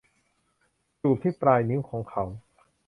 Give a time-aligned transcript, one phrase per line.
[1.01, 2.23] จูบที่ปลายนิ้วของเขา